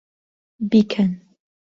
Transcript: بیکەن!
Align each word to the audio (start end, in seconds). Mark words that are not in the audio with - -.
بیکەن! 0.71 1.11